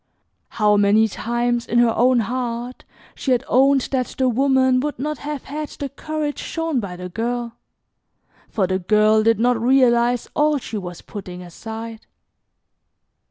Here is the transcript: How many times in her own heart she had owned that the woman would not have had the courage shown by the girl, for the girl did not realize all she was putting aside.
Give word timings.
How 0.57 0.77
many 0.77 1.07
times 1.07 1.67
in 1.67 1.77
her 1.77 1.93
own 1.95 2.21
heart 2.21 2.85
she 3.13 3.33
had 3.33 3.43
owned 3.47 3.81
that 3.91 4.07
the 4.17 4.27
woman 4.27 4.79
would 4.79 4.97
not 4.97 5.19
have 5.19 5.43
had 5.43 5.69
the 5.69 5.89
courage 5.89 6.39
shown 6.39 6.79
by 6.79 6.95
the 6.95 7.07
girl, 7.07 7.53
for 8.49 8.65
the 8.65 8.79
girl 8.79 9.21
did 9.21 9.39
not 9.39 9.61
realize 9.61 10.27
all 10.35 10.57
she 10.57 10.79
was 10.79 11.03
putting 11.03 11.43
aside. 11.43 12.07